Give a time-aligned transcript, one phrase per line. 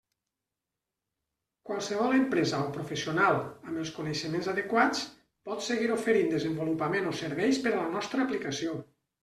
[1.69, 3.37] Qualsevol empresa o professional,
[3.73, 5.05] amb els coneixements adequats,
[5.51, 8.79] pot seguir oferint desenvolupament o serveis per a la nostra aplicació.